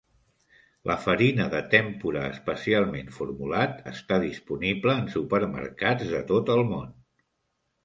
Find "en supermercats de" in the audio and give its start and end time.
5.03-6.25